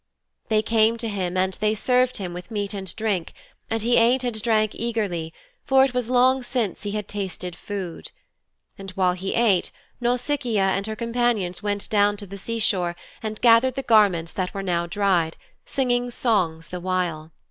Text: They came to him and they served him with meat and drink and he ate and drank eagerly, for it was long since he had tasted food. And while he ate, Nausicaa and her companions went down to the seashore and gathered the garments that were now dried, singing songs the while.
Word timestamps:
They 0.49 0.63
came 0.63 0.97
to 0.97 1.07
him 1.07 1.37
and 1.37 1.53
they 1.61 1.75
served 1.75 2.17
him 2.17 2.33
with 2.33 2.49
meat 2.49 2.73
and 2.73 2.95
drink 2.95 3.33
and 3.69 3.83
he 3.83 3.97
ate 3.97 4.23
and 4.23 4.41
drank 4.41 4.73
eagerly, 4.73 5.31
for 5.63 5.83
it 5.85 5.93
was 5.93 6.09
long 6.09 6.41
since 6.41 6.81
he 6.81 6.93
had 6.93 7.07
tasted 7.07 7.55
food. 7.55 8.09
And 8.79 8.89
while 8.95 9.13
he 9.13 9.35
ate, 9.35 9.69
Nausicaa 9.99 10.73
and 10.73 10.87
her 10.87 10.95
companions 10.95 11.61
went 11.61 11.87
down 11.91 12.17
to 12.17 12.25
the 12.25 12.39
seashore 12.39 12.95
and 13.21 13.39
gathered 13.41 13.75
the 13.75 13.83
garments 13.83 14.33
that 14.33 14.55
were 14.55 14.63
now 14.63 14.87
dried, 14.87 15.37
singing 15.67 16.09
songs 16.09 16.69
the 16.69 16.79
while. 16.79 17.31